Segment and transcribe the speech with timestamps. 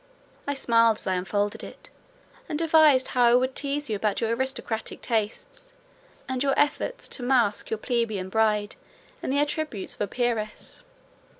[0.47, 1.91] I smiled as I unfolded it,
[2.49, 5.73] and devised how I would tease you about your aristocratic tastes,
[6.27, 8.77] and your efforts to masque your plebeian bride
[9.21, 10.81] in the attributes of a peeress.